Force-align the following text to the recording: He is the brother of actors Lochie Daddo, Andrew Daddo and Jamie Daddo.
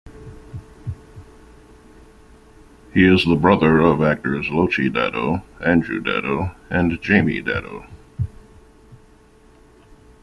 He 2.91 3.05
is 3.05 3.23
the 3.23 3.35
brother 3.39 3.81
of 3.81 4.01
actors 4.01 4.47
Lochie 4.47 4.91
Daddo, 4.91 5.43
Andrew 5.63 5.99
Daddo 5.99 6.55
and 6.71 6.99
Jamie 7.03 7.39
Daddo. 7.43 7.85